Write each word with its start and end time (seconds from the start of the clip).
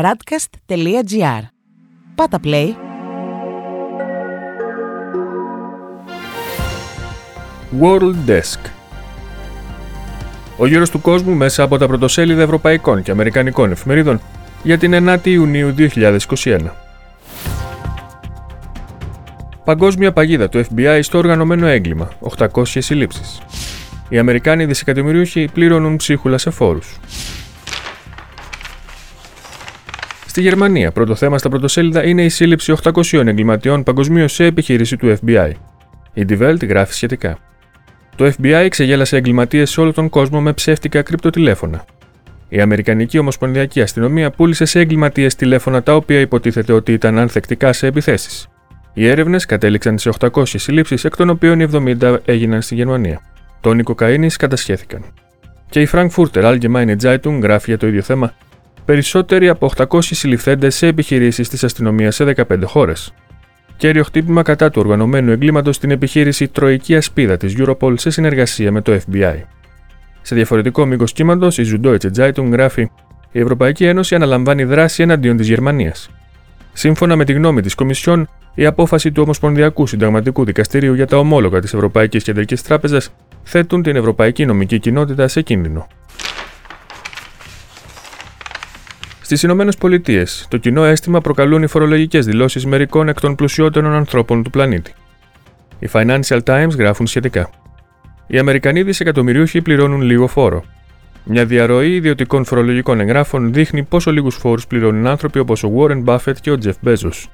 radcast.gr. 0.00 1.42
Πάτα 2.14 2.38
play. 2.44 2.68
World 7.80 8.14
Desk 8.26 8.58
Ο 10.56 10.66
γύρος 10.66 10.90
του 10.90 11.00
κόσμου 11.00 11.34
μέσα 11.34 11.62
από 11.62 11.78
τα 11.78 11.86
πρωτοσέλιδα 11.86 12.42
ευρωπαϊκών 12.42 13.02
και 13.02 13.10
αμερικανικών 13.10 13.70
εφημερίδων 13.70 14.20
για 14.62 14.78
την 14.78 15.08
9η 15.08 15.26
Ιουνίου 15.26 15.74
2021. 15.78 16.58
Παγκόσμια 19.64 20.12
παγίδα 20.12 20.48
του 20.48 20.64
FBI 20.64 20.98
στο 21.02 21.18
οργανωμένο 21.18 21.66
έγκλημα, 21.66 22.08
800 22.38 22.48
συλλήψεις. 22.64 23.42
Οι 24.08 24.18
Αμερικάνοι 24.18 24.64
δισεκατομμυρίουχοι 24.64 25.48
πληρώνουν 25.52 25.96
ψίχουλα 25.96 26.38
σε 26.38 26.50
φόρους. 26.50 26.98
Στη 30.32 30.40
Γερμανία, 30.40 30.92
πρώτο 30.92 31.14
θέμα 31.14 31.38
στα 31.38 31.48
πρωτοσέλιδα 31.48 32.04
είναι 32.04 32.24
η 32.24 32.28
σύλληψη 32.28 32.74
800 32.82 33.12
εγκληματιών 33.12 33.82
παγκοσμίως 33.82 34.32
σε 34.32 34.44
επιχείρηση 34.44 34.96
του 34.96 35.16
FBI. 35.24 35.50
Η 36.12 36.24
Die 36.28 36.38
Welt 36.38 36.68
γράφει 36.68 36.94
σχετικά. 36.94 37.38
Το 38.16 38.32
FBI 38.36 38.66
ξεγέλασε 38.70 39.16
εγκληματίες 39.16 39.70
σε 39.70 39.80
όλο 39.80 39.92
τον 39.92 40.08
κόσμο 40.08 40.40
με 40.40 40.52
ψεύτικα 40.52 41.02
κρυπτοτηλέφωνα. 41.02 41.84
Η 42.48 42.60
Αμερικανική 42.60 43.18
Ομοσπονδιακή 43.18 43.80
Αστυνομία 43.80 44.30
πούλησε 44.30 44.64
σε 44.64 44.80
εγκληματίες 44.80 45.34
τηλέφωνα 45.34 45.82
τα 45.82 45.94
οποία 45.94 46.20
υποτίθεται 46.20 46.72
ότι 46.72 46.92
ήταν 46.92 47.18
ανθεκτικά 47.18 47.72
σε 47.72 47.86
επιθέσεις. 47.86 48.48
Οι 48.92 49.08
έρευνες 49.08 49.46
κατέληξαν 49.46 49.98
σε 49.98 50.10
800 50.18 50.42
συλλήψεις, 50.44 51.04
εκ 51.04 51.16
των 51.16 51.30
οποίων 51.30 51.60
οι 51.60 51.66
70 51.72 52.18
έγιναν 52.24 52.62
στη 52.62 52.74
Γερμανία. 52.74 53.20
Τόνοι 53.60 53.82
κοκαίνη 53.82 54.30
κατασχέθηκαν. 54.30 55.04
Και 55.70 55.80
η 55.80 55.88
Frankfurter 55.92 56.42
Allgemeine 56.42 56.96
Zeitung 57.02 57.38
γράφει 57.42 57.64
για 57.66 57.78
το 57.78 57.86
ίδιο 57.86 58.02
θέμα 58.02 58.34
περισσότεροι 58.84 59.48
από 59.48 59.70
800 59.76 59.98
συλληφθέντες 60.00 60.74
σε 60.74 60.86
επιχειρήσεις 60.86 61.48
της 61.48 61.64
αστυνομίας 61.64 62.14
σε 62.14 62.24
15 62.24 62.62
χώρες. 62.64 63.14
Κέριο 63.76 64.04
χτύπημα 64.04 64.42
κατά 64.42 64.70
του 64.70 64.80
οργανωμένου 64.80 65.30
εγκλήματος 65.30 65.76
στην 65.76 65.90
επιχείρηση 65.90 66.48
Τροϊκή 66.48 66.96
Ασπίδα 66.96 67.36
της 67.36 67.54
Europol 67.58 67.92
σε 67.96 68.10
συνεργασία 68.10 68.72
με 68.72 68.80
το 68.80 68.92
FBI. 68.92 69.34
Σε 70.22 70.34
διαφορετικό 70.34 70.86
μήκος 70.86 71.12
κύματος, 71.12 71.58
η 71.58 71.80
Süddeutsche 71.82 72.10
Zeitung 72.16 72.48
γράφει: 72.50 72.90
Η 73.32 73.40
Ευρωπαϊκή 73.40 73.84
Ένωση 73.84 74.14
αναλαμβάνει 74.14 74.64
δράση 74.64 75.02
εναντίον 75.02 75.36
της 75.36 75.48
Γερμανίας. 75.48 76.10
Σύμφωνα 76.72 77.16
με 77.16 77.24
τη 77.24 77.32
γνώμη 77.32 77.60
της 77.60 77.74
Κομισιόν, 77.74 78.28
η 78.54 78.66
απόφαση 78.66 79.12
του 79.12 79.22
Ομοσπονδιακού 79.22 79.86
Συνταγματικού 79.86 80.44
Δικαστηρίου 80.44 80.94
για 80.94 81.06
τα 81.06 81.16
ομόλογα 81.16 81.60
της 81.60 81.74
Ευρωπαϊκής 81.74 82.22
Κεντρικής 82.24 82.62
Τράπεζας 82.62 83.10
θέτουν 83.42 83.82
την 83.82 83.96
ευρωπαϊκή 83.96 84.46
νομική 84.46 84.78
κοινότητα 84.78 85.28
σε 85.28 85.42
κίνδυνο. 85.42 85.86
Στις 89.32 89.44
Ηνωμένες 89.44 89.76
Πολιτείες, 89.76 90.46
το 90.50 90.56
κοινό 90.56 90.84
αίσθημα 90.84 91.20
προκαλούν 91.20 91.62
οι 91.62 91.66
φορολογικές 91.66 92.26
δηλώσεις 92.26 92.66
μερικών 92.66 93.08
εκ 93.08 93.20
των 93.20 93.34
πλουσιότερων 93.34 93.92
ανθρώπων 93.92 94.42
του 94.42 94.50
πλανήτη. 94.50 94.92
Οι 95.78 95.88
Financial 95.92 96.40
Times 96.44 96.76
γράφουν 96.78 97.06
σχετικά. 97.06 97.50
Οι 98.26 98.38
Αμερικανοί 98.38 98.82
δισεκατομμυρίουχοι 98.82 99.62
πληρώνουν 99.62 100.00
λίγο 100.00 100.26
φόρο. 100.26 100.64
Μια 101.24 101.44
διαρροή 101.44 101.94
ιδιωτικών 101.94 102.44
φορολογικών 102.44 103.00
εγγράφων 103.00 103.52
δείχνει 103.52 103.82
πόσο 103.82 104.10
λίγους 104.12 104.34
φόρους 104.34 104.66
πληρώνουν 104.66 105.06
άνθρωποι 105.06 105.38
όπως 105.38 105.64
ο 105.64 105.72
Warren 105.76 106.04
Buffett 106.04 106.36
και 106.40 106.50
ο 106.50 106.58
Jeff 106.64 106.88
Bezos. 106.88 107.24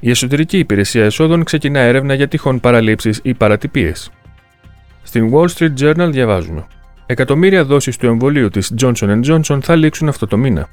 Η 0.00 0.10
εσωτερική 0.10 0.58
υπηρεσία 0.58 1.04
εσόδων 1.04 1.44
ξεκινά 1.44 1.80
έρευνα 1.80 2.14
για 2.14 2.28
τυχόν 2.28 2.60
παραλήψεις 2.60 3.20
ή 3.22 3.34
παρατυπίες. 3.34 4.10
Στην 5.02 5.30
Wall 5.32 5.46
Street 5.46 5.74
Journal 5.80 6.08
διαβάζουμε. 6.10 6.66
Εκατομμύρια 7.06 7.64
δόσεις 7.64 7.96
του 7.96 8.06
εμβολίου 8.06 8.48
της 8.48 8.74
Johnson 8.80 9.20
Johnson 9.24 9.58
θα 9.62 9.76
λήξουν 9.76 10.08
αυτό 10.08 10.26
το 10.26 10.36
μήνα. 10.36 10.68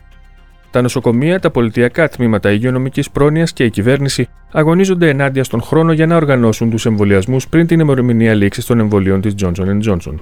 Τα 0.72 0.82
νοσοκομεία, 0.82 1.40
τα 1.40 1.52
πολιτιακά 1.52 2.10
τμήματα 2.10 2.52
υγειονομικής 2.52 3.12
πρόνοιας 3.12 3.54
και 3.54 3.64
η 3.64 3.70
κυβέρνηση 3.70 4.30
αγωνίζονται 4.52 5.10
ενάντια 5.10 5.44
στον 5.44 5.62
χρόνο 5.62 5.92
για 5.92 6.06
να 6.06 6.16
οργανώσουν 6.16 6.70
τους 6.70 6.86
εμβολιασμούς 6.86 7.48
πριν 7.48 7.68
την 7.68 7.80
ημερομηνία 7.80 8.34
λήξης 8.34 8.66
των 8.66 8.80
εμβολίων 8.80 9.22
της 9.22 9.34
Johnson 9.42 9.82
Johnson. 9.86 10.16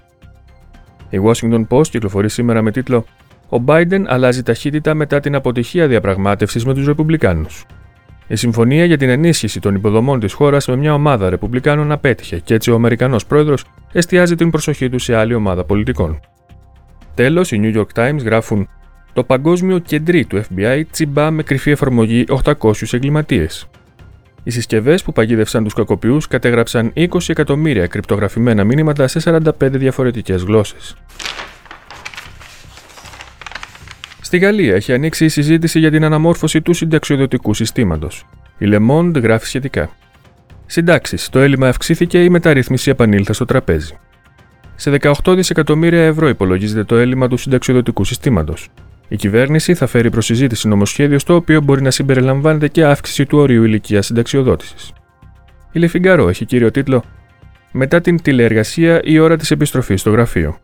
Η 1.10 1.20
Washington 1.24 1.68
Post 1.68 1.88
κυκλοφορεί 1.88 2.30
σήμερα 2.30 2.62
με 2.62 2.72
τίτλο 2.72 3.06
Ο 3.50 3.58
Biden 3.66 4.04
αλλάζει 4.08 4.44
ταχύτητα 4.44 4.94
μετά 4.94 5.20
την 5.20 5.36
αποτυχία 5.36 5.88
διαπραγμάτευσης 5.88 6.66
με 6.66 6.74
τους 6.74 6.86
Ρεπουμπλικάνους. 6.86 7.66
Η 8.32 8.36
συμφωνία 8.36 8.86
για 8.86 8.98
την 8.98 9.10
ενίσχυση 9.10 9.60
των 9.60 9.76
υποδομών 9.76 10.20
της 10.20 10.34
χώρας 10.34 10.68
με 10.68 10.76
μια 10.76 10.94
ομάδα 10.94 11.30
Ρεπουμπλικάνων 11.30 11.92
απέτυχε 11.92 12.40
και 12.40 12.54
έτσι 12.54 12.72
ο 12.72 12.76
Αμερικανός 12.76 13.26
πρόεδρος 13.26 13.66
εστιάζει 13.92 14.36
την 14.36 14.50
προσοχή 14.50 14.90
του 14.90 15.00
σε 15.00 15.16
άλλη 15.16 15.34
ομάδα 15.34 15.64
πολιτικών. 15.64 16.20
Τέλος, 17.14 17.52
οι 17.52 17.60
New 17.64 17.78
York 17.78 18.04
Times 18.04 18.24
γράφουν 18.24 18.70
το 19.14 19.24
παγκόσμιο 19.24 19.80
κεντρί 19.80 20.26
του 20.26 20.42
FBI 20.42 20.82
τσιμπά 20.92 21.32
με 21.32 21.44
κρυφή 21.44 21.72
εφαρμογή 21.72 22.26
800 22.44 22.72
εγκληματίες. 22.92 23.68
Οι 24.44 24.52
συσκευές 24.52 25.04
που 25.04 25.12
παγίδευσαν 25.12 25.64
τους 25.64 25.74
κακοποιούς 25.74 26.28
κατέγραψαν 26.28 26.92
20 26.96 27.08
εκατομμύρια 27.28 27.88
κρυπτογραφημένα 27.88 28.64
μήνυματα 28.64 29.08
σε 29.08 29.20
45 29.20 29.52
διαφορετικές 29.60 30.44
γλώσσες. 30.44 30.96
Στη 34.30 34.38
Γαλλία 34.38 34.76
έχει 34.76 34.94
ανοίξει 34.94 35.26
η 35.26 35.30
συζήτηση 35.30 35.80
για 35.80 35.92
την 35.92 36.04
αναμόρφωση 36.04 36.62
του 36.62 36.74
συνταξιοδοτικού 36.74 37.54
συστήματος. 37.54 38.26
Η 38.58 38.66
Le 38.72 38.90
Monde 38.90 39.22
γράφει 39.22 39.46
σχετικά. 39.46 39.90
Συντάξεις, 40.66 41.30
το 41.30 41.40
έλλειμμα 41.40 41.68
αυξήθηκε, 41.68 42.24
η 42.24 42.30
μεταρρύθμιση 42.30 42.90
επανήλθε 42.90 43.34
στο 43.34 43.46
τραπέζι. 43.46 43.98
Σε 44.76 44.92
18 45.24 45.34
δισεκατομμύρια 45.36 46.04
ευρώ 46.04 46.28
υπολογίζεται 46.28 46.84
το 46.84 46.96
έλλειμμα 46.96 47.28
του 47.28 47.38
συνταξιοδοτικού 47.38 48.04
συστήματος. 48.04 48.70
Η 49.08 49.16
κυβέρνηση 49.16 49.74
θα 49.74 49.88
φέρει 49.88 50.10
προς 50.10 50.26
συζήτηση 50.26 50.68
νομοσχέδιο 50.68 51.20
στο 51.20 51.36
οποίο 51.36 51.62
μπορεί 51.62 51.82
να 51.82 51.92
συμπεριλαμβάνεται 51.92 52.68
και 52.68 52.86
αύξηση 52.86 53.26
του 53.26 53.38
ορίου 53.38 53.64
ηλικίας 53.64 54.06
συνταξιοδότησης. 54.06 54.94
Η 55.72 55.80
Λεφιγκαρό 55.80 56.30
έχει 56.30 56.46
κύριο 56.46 56.72
τίτλο 56.72 57.04
Μετά 57.72 58.02
την 58.02 58.22
τηλεεργασία, 58.22 59.02
η 59.04 59.20
ώρα 59.20 59.38
της 59.38 59.52
επιστροφής 59.52 60.02
στο 60.02 60.10
γραφείο. 60.10 60.60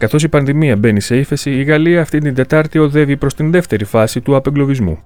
Καθώς 0.00 0.22
η 0.22 0.28
πανδημία 0.28 0.76
μπαίνει 0.76 1.00
σε 1.00 1.16
ύφεση, 1.16 1.50
η 1.50 1.62
Γαλλία 1.62 2.00
αυτή 2.00 2.18
την 2.18 2.34
Τετάρτη 2.34 2.78
οδεύει 2.78 3.16
προς 3.16 3.34
την 3.34 3.50
δεύτερη 3.50 3.84
φάση 3.84 4.20
του 4.20 4.36
απεγκλωβισμού. 4.36 4.98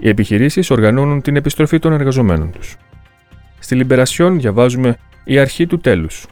Οι 0.00 0.08
επιχειρήσεις 0.08 0.70
οργανώνουν 0.70 1.20
την 1.20 1.36
επιστροφή 1.36 1.78
των 1.78 1.92
εργαζομένων 1.92 2.50
τους. 2.50 2.76
Στη 3.58 3.74
Λιμπερασιόν 3.74 4.40
διαβάζουμε 4.40 4.96
η 5.24 5.38
αρχή 5.38 5.66
του 5.66 5.78
τέλους. 5.78 6.26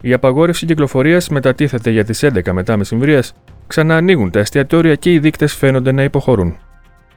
Η 0.00 0.12
απαγόρευση 0.12 0.66
κυκλοφορίας 0.66 1.28
μετατίθεται 1.28 1.90
για 1.90 2.04
τις 2.04 2.22
11 2.22 2.52
μετά 2.52 2.76
μεσημβρίας 2.76 3.34
Ξαναανοίγουν 3.66 4.30
τα 4.30 4.38
εστιατόρια 4.38 4.94
και 4.94 5.12
οι 5.12 5.18
δείκτες 5.18 5.54
φαίνονται 5.54 5.92
να 5.92 6.02
υποχωρούν. 6.02 6.56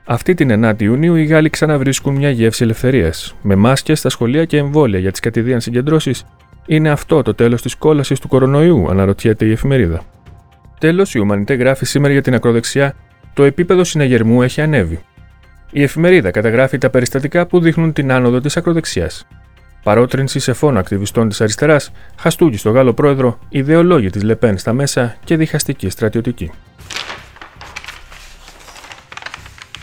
Αυτή 0.05 0.33
την 0.33 0.65
9η 0.65 0.81
Ιουνίου 0.81 1.15
οι 1.15 1.25
Γάλλοι 1.25 1.49
ξαναβρίσκουν 1.49 2.15
μια 2.15 2.29
γεύση 2.29 2.63
ελευθερίας. 2.63 3.35
Με 3.41 3.55
μάσκες 3.55 3.99
στα 3.99 4.09
σχολεία 4.09 4.45
και 4.45 4.57
εμβόλια 4.57 4.99
για 4.99 5.11
τις 5.11 5.19
κατηδίαν 5.19 5.61
συγκεντρώσεις, 5.61 6.25
είναι 6.67 6.89
αυτό 6.89 7.21
το 7.21 7.33
τέλος 7.33 7.61
της 7.61 7.75
κόλασης 7.75 8.19
του 8.19 8.27
κορονοϊού, 8.27 8.89
αναρωτιέται 8.89 9.45
η 9.45 9.51
εφημερίδα. 9.51 10.01
Τέλος, 10.79 11.13
η 11.13 11.19
Ουμανιτέ 11.19 11.53
γράφει 11.53 11.85
σήμερα 11.85 12.13
για 12.13 12.21
την 12.21 12.33
ακροδεξιά: 12.33 12.93
Το 13.33 13.43
επίπεδο 13.43 13.83
συναγερμού 13.83 14.41
έχει 14.41 14.61
ανέβει. 14.61 14.99
Η 15.71 15.83
εφημερίδα 15.83 16.31
καταγράφει 16.31 16.77
τα 16.77 16.89
περιστατικά 16.89 17.45
που 17.45 17.59
δείχνουν 17.59 17.93
την 17.93 18.11
άνοδο 18.11 18.39
της 18.39 18.57
ακροδεξιάς. 18.57 19.27
Παρότρινση 19.83 20.39
σε 20.39 20.53
φόνο 20.53 20.79
ακτιβιστών 20.79 21.29
της 21.29 21.41
αριστεράς, 21.41 21.91
χαστούκι 22.17 22.57
στο 22.57 22.69
Γάλλο 22.69 22.93
πρόεδρο, 22.93 23.39
ιδεολόγοι 23.49 24.09
της 24.09 24.23
Λεπέν 24.23 24.57
στα 24.57 24.73
μέσα 24.73 25.15
και 25.23 25.37
διχαστική 25.37 25.89
στρατιωτική. 25.89 26.51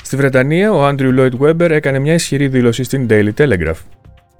Στη 0.02 0.16
Βρετανία, 0.16 0.72
ο 0.72 0.86
Άντριου 0.86 1.12
Λόιτ 1.12 1.36
Βέμπερ 1.36 1.70
έκανε 1.70 1.98
μια 1.98 2.14
ισχυρή 2.14 2.48
δήλωση 2.48 2.82
στην 2.82 3.06
Daily 3.10 3.30
Telegraph. 3.38 3.78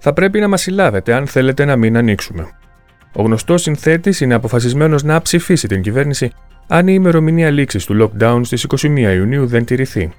Θα 0.07 0.13
πρέπει 0.13 0.41
να 0.41 0.49
μας 0.49 0.61
συλλάβετε 0.61 1.15
αν 1.15 1.27
θέλετε 1.27 1.65
να 1.65 1.77
μην 1.77 1.97
ανοίξουμε. 1.97 2.49
Ο 3.13 3.23
γνωστός 3.23 3.63
συνθέτης 3.63 4.21
είναι 4.21 4.35
αποφασισμένος 4.35 5.03
να 5.03 5.23
ψηφίσει 5.23 5.69
την 5.69 5.83
κυβέρνηση 5.83 6.33
αν 6.67 6.89
η 6.89 6.93
ημερομηνία 6.97 7.51
λήξης 7.51 7.85
του 7.85 8.11
lockdown 8.19 8.41
στις 8.45 8.67
21 8.69 8.99
Ιουνίου 9.15 9.47
δεν 9.47 9.65
τηρηθεί. 9.65 10.13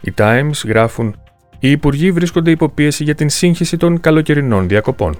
Οι 0.00 0.14
Times 0.16 0.50
γράφουν 0.64 1.16
οι 1.58 1.70
υπουργοί 1.70 2.10
βρίσκονται 2.10 2.50
υποπίεση 2.50 3.04
για 3.04 3.14
την 3.14 3.28
σύγχυση 3.28 3.76
των 3.76 4.00
καλοκαιρινών 4.00 4.68
διακοπών. 4.68 5.16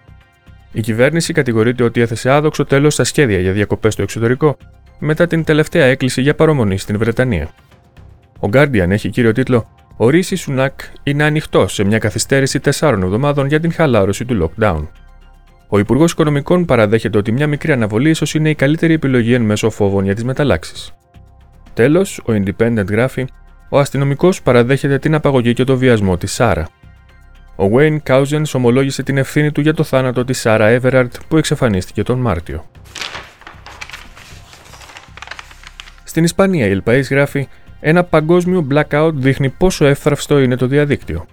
Η 0.73 0.81
κυβέρνηση 0.81 1.33
κατηγορείται 1.33 1.83
ότι 1.83 2.01
έθεσε 2.01 2.31
άδοξο 2.31 2.65
τέλος 2.65 2.93
στα 2.93 3.05
σχέδια 3.05 3.39
για 3.39 3.53
διακοπές 3.53 3.93
στο 3.93 4.03
εξωτερικό 4.03 4.57
μετά 4.99 5.27
την 5.27 5.45
τελευταία 5.45 5.85
έκκληση 5.85 6.23
για 6.23 6.35
παρομονή 6.35 6.79
στην 6.79 6.99
Βρετανία. 6.99 7.49
Ο 8.39 8.49
Guardian 8.53 8.91
έχει 8.91 9.11
κύριο 9.11 9.33
τίτλο 9.33 9.74
Ο 9.97 10.09
Ρίση 10.09 10.37
Σουνάκ 10.37 10.81
είναι 11.03 11.25
ανοιχτός 11.25 11.75
σε 11.75 11.85
μια 11.85 11.99
καθυστέρηση 11.99 12.61
τεσσάρων 12.61 13.03
εβδομάδων 13.03 13.47
για 13.47 13.61
την 13.61 13.73
χαλάρωση 13.73 14.25
του 14.25 14.53
lockdown. 14.59 14.87
Ο 15.69 15.79
Υπουργός 15.79 16.13
Οικονομικών 16.13 16.65
παραδέχεται 16.65 17.19
ότι 17.19 17.33
μια 17.33 17.47
μικρή 17.47 17.73
αναβολή 17.73 18.11
ίσως 18.11 18.35
είναι 18.35 18.51
η 18.51 18.55
καλύτερη 18.55 18.93
επιλογή 18.93 19.35
εν 19.35 19.43
μέσω 19.43 19.71
φόβων 19.71 20.05
για 20.05 20.15
τις 20.15 20.25
μεταλλάξεις. 20.25 20.93
Τέλος, 21.75 22.19
ο 22.19 22.33
Independent 22.33 22.87
γράφει 22.89 23.27
ο 23.69 23.79
αστυνομικός 23.79 24.43
παραδέχεται 24.43 24.99
την 24.99 25.15
απαγωγή 25.15 25.53
και 25.53 25.65
το 25.65 25.77
βιασμό 25.77 26.17
της 26.17 26.33
Σάρα. 26.33 26.69
Ο 27.57 27.65
Wayne 27.73 27.99
Cousins 28.07 28.53
ομολόγησε 28.53 29.03
την 29.03 29.17
ευθύνη 29.17 29.53
του 29.53 29.61
για 29.61 29.75
το 29.75 29.83
θάνατο 29.83 30.25
της 30.25 30.41
Σάρα 30.41 30.81
Everard 30.81 31.09
που 31.29 31.37
εξαφανίστηκε 31.37 32.03
τον 32.03 32.19
Μάρτιο. 32.19 32.65
Στην 36.05 36.25
Ισπανία, 36.25 36.67
η 36.67 36.71
Ελπαή 36.71 37.01
γράφει: 37.01 37.49
ένα 37.87 38.05
παγκόσμιο 38.05 38.67
blackout 38.71 39.11
δείχνει 39.15 39.49
πόσο 39.49 39.87
εύθραυστο 39.87 40.39
είναι 40.39 40.57
το 40.57 40.67
διαδίκτυο. 40.67 41.27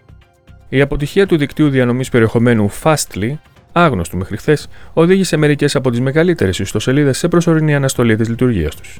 Η 0.70 0.82
αποτυχία 0.82 1.28
του 1.28 1.38
δικτύου 1.38 1.70
διανομής 1.70 2.10
περιεχομένου 2.10 2.72
Fastly, 2.84 3.34
άγνωστου 3.72 4.18
μέχρι 4.18 4.38
χθες, 4.38 4.68
οδήγησε 4.94 5.38
μερικές 5.38 5.76
από 5.76 5.90
τις 5.90 6.00
μεγαλύτερες 6.00 6.60
ιστοσελίδες 6.60 7.18
σε 7.18 7.28
προσωρινή 7.28 7.76
αναστολή 7.76 8.16
της 8.16 8.30
λειτουργίας 8.30 8.76
τους. 8.76 9.00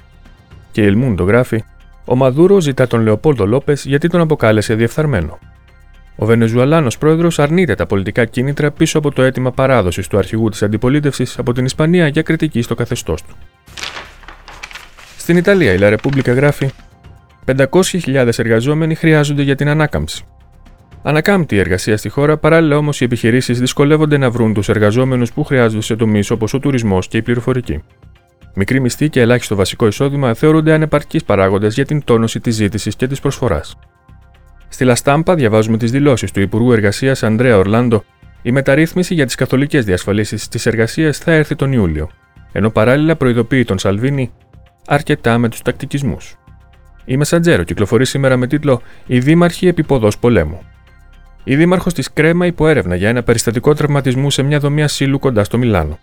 Και 0.72 0.82
η 0.82 0.94
Elmundo 0.94 1.26
γράφει: 1.26 1.64
Ο 2.06 2.16
Μαδούρο 2.16 2.60
ζητά 2.60 2.88
τον 2.88 3.02
Λεοπόλτο 3.02 3.46
Λόπες 3.46 3.86
γιατί 3.86 4.08
τον 4.08 4.22
αποκάλεσε 4.22 4.76
διεφθαρμένο. 4.76 5.40
Ο 6.16 6.26
Βενεζουαλάνος 6.26 6.98
πρόεδρος 6.98 7.40
αρνείται 7.40 7.76
τα 7.76 7.86
πολιτικά 7.86 8.26
κίνητρα 8.26 8.72
πίσω 8.72 8.98
από 8.98 9.12
το 9.12 9.22
αίτημα 9.22 9.52
παράδοσης 9.52 10.08
του 10.08 10.18
αρχηγού 10.18 10.50
της 10.50 10.64
αντιπολίτευσης 10.64 11.38
από 11.38 11.54
την 11.54 11.66
Ισπανία 11.66 12.08
για 12.08 12.22
κριτική 12.22 12.62
στο 12.62 12.76
καθεστώς 12.76 13.22
του. 13.22 13.36
Στην 15.18 15.38
Ιταλία, 15.38 15.74
η 15.74 15.78
Λα 15.78 15.90
Ρεπούμπλικα 15.90 16.34
γράφει: 16.34 16.70
500.000 17.46 18.30
εργαζόμενοι 18.38 18.96
χρειάζονται 18.96 19.42
για 19.42 19.56
την 19.56 19.68
ανάκαμψη. 19.70 20.24
Ανακάμπτει 21.04 21.56
η 21.56 21.60
εργασία 21.60 21.98
στη 21.98 22.10
χώρα, 22.10 22.38
παράλληλα 22.38 22.78
όμως 22.78 23.02
οι 23.02 23.04
επιχειρήσεις 23.04 23.60
δυσκολεύονται 23.60 24.18
να 24.18 24.30
βρουν 24.30 24.54
τους 24.54 24.70
εργαζόμενους 24.70 25.34
που 25.34 25.44
χρειάζονται 25.44 25.84
σε 25.84 25.96
τομείς 25.96 26.32
όπως 26.32 26.54
ο 26.54 26.60
τουρισμός 26.60 27.08
και 27.08 27.18
η 27.18 27.22
πληροφορική. 27.22 27.84
Μικρή 28.56 28.80
μισθή 28.80 29.10
και 29.10 29.22
ελάχιστο 29.22 29.56
βασικό 29.56 29.88
εισόδημα 29.88 30.34
θεωρούνται 30.34 30.74
ανεπαρκείς 30.74 31.24
παράγοντες 31.24 31.74
για 31.74 31.86
την 31.86 32.04
τόνωση 32.04 32.40
της 32.40 32.56
ζήτησης 32.56 32.96
και 32.96 33.08
της 33.08 33.20
προσφοράς. 33.20 33.76
Στη 34.68 34.84
Λαστάμπα 34.84 35.36
διαβάζουμε 35.36 35.78
τις 35.78 35.92
δηλώσεις 35.92 36.32
του 36.32 36.40
Υπουργού 36.40 36.72
Εργασίας 36.72 37.24
Ανδρέα 37.24 37.58
Ορλάντο. 37.58 38.04
Η 38.42 38.52
μεταρρύθμιση 38.52 39.14
για 39.14 39.26
τις 39.26 39.36
καθολικές 39.36 39.86
διασφαλίσεις 39.86 40.48
της 40.48 40.66
εργασίας 40.66 41.18
θα 41.18 41.32
έρθει 41.32 41.56
τον 41.56 41.72
Ιούλιο, 41.72 42.10
ενώ 42.52 42.70
παράλληλα 42.70 43.16
προειδοποιεί 43.16 43.64
τον 43.64 43.80
Σαλβίνη 43.80 44.32
αρκετά 44.88 45.38
με 45.38 45.50
τους 45.50 45.62
τακτικισμούς. 45.62 46.36
Η 47.06 47.18
Μεσαντζέρο 47.18 47.64
κυκλοφορεί 47.64 48.06
σήμερα 48.06 48.38
με 48.38 48.48
τίτλο 48.48 48.82
Οι 49.06 49.20
Δήμαρχοι 49.20 49.68
Επιποδό 49.68 50.10
Πολέμου. 50.20 50.62
Η 51.44 51.56
Δήμαρχος 51.56 51.94
της 51.94 52.14
Κρέμα 52.14 52.46
υποέρευνα 52.46 52.96
για 52.96 53.10
ένα 53.10 53.24
περιστατικό 53.24 53.74
τραυματισμού 53.74 54.30
σε 54.30 54.44
μια 54.44 54.60
δομή 54.60 54.84
ασύλου 54.84 55.20
κοντά 55.20 55.44
στο 55.44 55.58
Μιλάνο. 55.58 56.00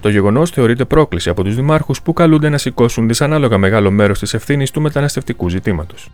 Το 0.00 0.08
γεγονός 0.08 0.50
θεωρείται 0.50 0.84
πρόκληση 0.84 1.28
από 1.28 1.44
τους 1.44 1.54
δημάρχους 1.54 2.02
που 2.02 2.12
καλούνται 2.12 2.48
να 2.48 2.58
σηκώσουν 2.58 3.08
δυσανάλογα 3.08 3.58
μεγάλο 3.58 3.90
μέρος 3.90 4.18
της 4.18 4.34
ευθύνης 4.34 4.70
του 4.70 4.80
μεταναστευτικού 4.80 5.48
ζητήματος. 5.48 6.10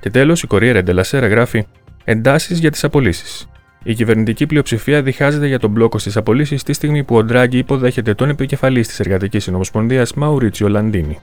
Και 0.00 0.10
τέλος, 0.10 0.42
η 0.42 0.46
Κορία 0.46 0.82
Ντελασέρα 0.82 1.26
γράφει 1.26 1.66
Εντάσεις 2.04 2.58
για 2.58 2.70
τις 2.70 2.84
απολύσεις. 2.84 3.48
Η 3.82 3.94
κυβερνητική 3.94 4.46
πλειοψηφία 4.46 5.02
διχάζεται 5.02 5.46
για 5.46 5.58
τον 5.58 5.70
μπλόκο 5.70 5.98
στις 5.98 6.16
απολύσεις 6.16 6.62
τη 6.62 6.72
στιγμή 6.72 7.04
που 7.04 7.16
ο 7.16 7.24
Ντράγκη 7.24 7.58
υποδέχεται 7.58 8.14
τον 8.14 8.28
επικεφαλής 8.28 8.88
της 8.88 9.00
Εργατικής 9.00 9.42
Συνομοσπονδίας 9.42 10.14
Μαουρίτσιο 10.14 10.68
Λαντίνη. 10.68 11.18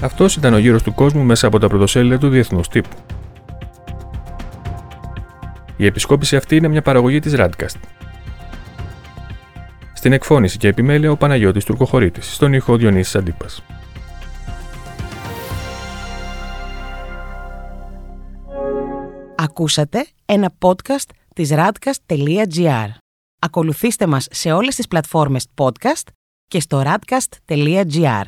Αυτός 0.00 0.36
ήταν 0.36 0.54
ο 0.54 0.58
γύρος 0.58 0.82
του 0.82 0.94
κόσμου 0.94 1.22
μέσα 1.22 1.46
από 1.46 1.58
τα 1.58 1.68
πρωτοσέλιδα 1.68 2.18
του 2.18 2.28
διεθνούς 2.28 2.68
τύπου. 2.68 2.96
Η 5.76 5.86
επισκόπηση 5.86 6.36
αυτή 6.36 6.56
είναι 6.56 6.68
μια 6.68 6.82
παραγωγή 6.82 7.20
της 7.20 7.34
Radcast. 7.36 7.80
Στην 9.94 10.12
εκφώνηση 10.12 10.58
και 10.58 10.68
επιμέλεια 10.68 11.10
ο 11.10 11.16
Παναγιώτης 11.16 11.64
Τουρκοχωρήτης, 11.64 12.34
στον 12.34 12.52
ήχο 12.52 12.76
Διονύσης 12.76 13.16
Αντίπας. 13.16 13.62
Ακούσατε 19.36 20.06
ένα 20.24 20.52
podcast 20.58 21.10
της 21.34 21.50
radcast.gr. 21.52 22.88
Ακολουθήστε 23.38 24.06
μας 24.06 24.26
σε 24.30 24.52
όλες 24.52 24.74
τις 24.74 24.88
πλατφόρμες 24.88 25.46
podcast 25.54 26.08
και 26.48 26.60
στο 26.60 26.82
radcast.gr. 26.84 28.24